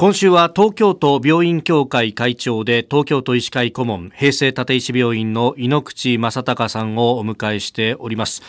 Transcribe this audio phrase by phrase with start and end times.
[0.00, 8.42] 今週は東京都病院協会会長で東京都医師会顧問平成立石病院の井ノ口正隆さんをお迎えしております。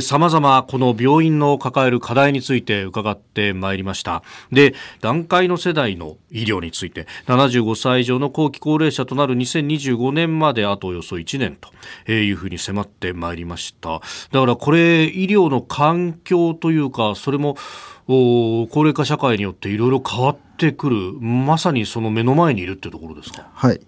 [0.00, 4.22] さまざまこの病院の抱える課題について伺ってまいりました。
[4.52, 11.58] で段階の世代の医療について75歳以上の後期高齢者となる2025年まであとおよそ1年
[12.06, 14.00] というふうに迫ってまいりました。
[14.30, 17.56] だからこれ医療の環境というかそれも
[18.06, 21.12] 高齢化社会によっていろいろ変わってくる。
[21.20, 23.48] まさにその目の前にいるっていうところですか？
[23.52, 23.80] はい。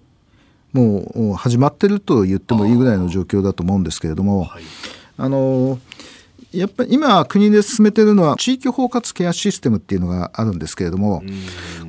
[0.73, 4.63] もう始まってると言ってもいいぐらいの状況だと思うんですけれどもあ、はい、
[5.17, 5.79] あの
[6.53, 11.23] やっぱり今国で進めているのは地域包括ケアシステムっていうのがあるんですけれども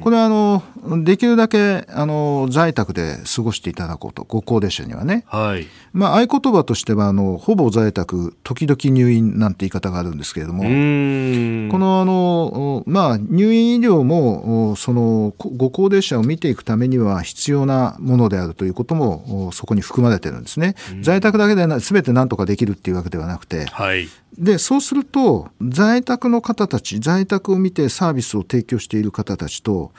[0.01, 0.63] これはあの
[1.03, 4.23] できるだけあの在宅で過ごしていただこうと。
[4.23, 5.67] ご高齢者にはね、はい。
[5.91, 10.63] まあ、合言葉としてはあのほぼ在宅時々入院なんて言い方があるんですけれども。
[10.63, 20.75] このあの、まあ、入院医療もそのご高齢者を見ていくためには必要なものであるということもそこに含まれてるんですね。
[21.01, 24.07] 在宅だけで全て何とかできるっていうわけではなくて、はい、
[24.39, 29.91] でそうすると在宅の方たち在宅を見てサービスを提供している方たちと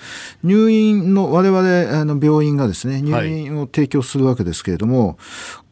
[0.43, 5.17] 入院の我々あの病院がですね入院を提供するわけですけれども、はい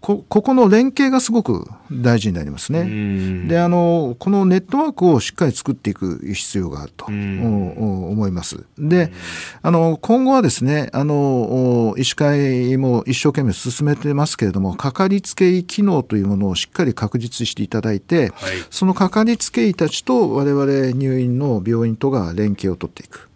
[0.00, 3.48] こここの連携がすごく大事になりますね。
[3.48, 8.64] であのこのネットワークをしっかり作っていく必要があると思います。
[8.78, 9.12] で
[9.60, 23.28] あの今後はですねあの医師会も一生懸命進めてますけれどもかかりつけ医機能というものをしっかり確実していただいて、はい、そのかかりつけ医たちと我々入院の病院とが連携を取っていく。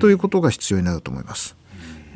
[0.00, 1.56] ということが必要になると思います。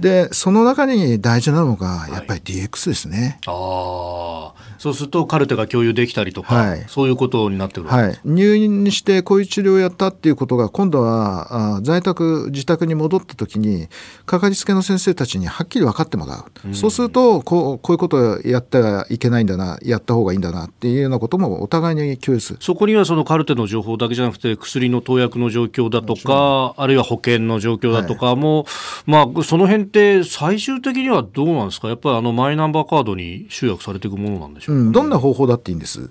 [0.00, 3.38] でその中に大事なのがやっぱり DX ですね。
[3.46, 13.88] はい、ああそうするとカルテが共有できたりとか、はい、そういうことになってるはい、入院してこういう治療をやったっていうことが今度はあ在宅自宅に戻った時に
[14.26, 22.58] かかりつけの先生たちにはっきり分かってもらう、うん、そうするとこうこういうことをやってはいけないんだなやった方がいいんだなっていうようなこともお互いに共有する。
[22.60, 28.64] そこにはそのカルテの情報だけじゃなくて薬の投薬の状況だとかあるいは保険の状況だとかも、は
[29.06, 31.88] い、まあその辺って最終的にはどうなんですか？
[31.88, 36.10] やっぱりあのマイナンバーカードに集約されていくものなんでしょうか、ね、うん、どんな方法だっていいんです。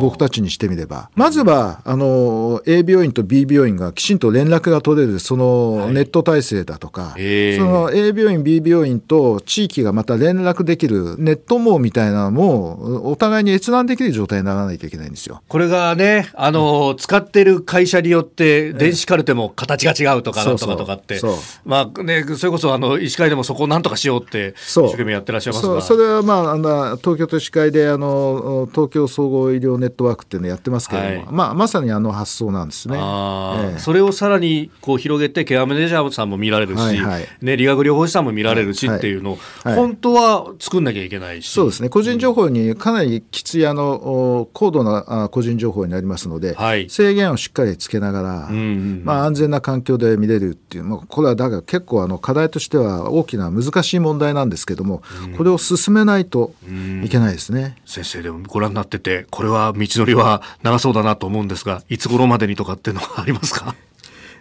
[0.00, 1.10] 僕たちにしてみれば。
[1.14, 15.42] まずはあの A 病院と B 病院がきちんと連絡が取れるそのネット体制だとか、はい、その A 病院 B 病院と地域がまた連絡できるネット網みたいなのもお互いに閲覧できる状態にならないといけないんですよ。
[15.48, 21.20] これがねあの、うん、使ってる会社によって電子カルテも形が違うとかなんとかとかって、
[21.64, 25.82] まあねそれこそあの医師会でもそこをなんとかしようって一生懸命やってらっしゃいますが。
[25.82, 41.50] それはまああの東京都医師会であの東京総合医療ネットワークっていうのをやってますけれども、はい、まあ、まさにあの発想なんですね、えー、それをさらにこう広げてケアマネージャーさんも見られるし、はいはい、ね、理学療法士さんも見られるしっていうのを、はい、本当は作んなきゃいけないし。
[41.50, 41.88] そうですね。
[41.88, 56.54] 個人情報にかなりきついあの高度な個人情報になりますので、はい、制限をしっかりつけながら、うんうん、まあ、安全な環境で見れるっていう、まあ、これはだから結構あの課題としては大きな難しい問題なんですけども、うん、これを進めないと
[57.02, 57.76] いけないですね。
[57.84, 63.74] 先生でもご覧になっててこれは道のりは長そうだなと思うんですがいつ頃までにとかっていうのはありますか？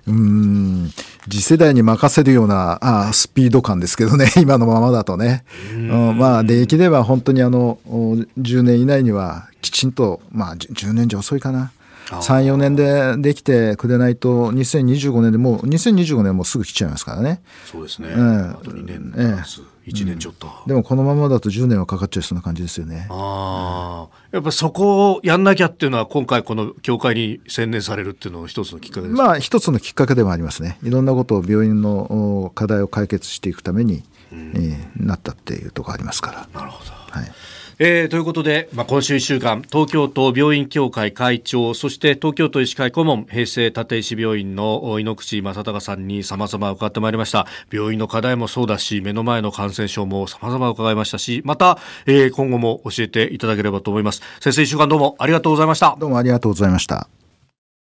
[0.07, 0.91] うん。
[1.29, 11.71] 次世代に任せるようなあスピード感ですけどね 今のままだとね、うん、まあできれば本当にあの10年以内にはきちんとまあ10年じゃ遅いかな
[12.09, 17.41] 34年でできてくれないと2025年でもう2025年もすぐ来ちゃいますからね。
[17.65, 19.73] そうですね、うん、あと2年、ええ。
[19.85, 23.07] 1年ちょっと、うん、でもこのままだと10年はかかっちゃいそうな感じですよね。
[23.09, 30.77] ああやっぱそこをやんなきゃっていうのは今回この協会に専念されるっていうのは一つのきっかけですまあ一つのきっかけでもありますね。
[30.83, 36.47] いろんなことを病院の課題を解決していくために、うん、えー、なったっていうところありますから。
[36.53, 37.31] なるほど、はい。
[37.79, 47.47] えー、ということで、まあ、今週1週間東京都病院協会会長そして東京都医師会顧問平成立石病院の井ノ口正隆さんにさまざま伺ってまいりました。
[47.71, 54.21] 病院の課題もそうだし目の前の感染症もさまざま伺いましたしまた、えー、今後も教えていただければと思います。
[54.39, 55.95] 先生1週間どうもありがとうございました。
[55.99, 57.22] どうもありがとうございました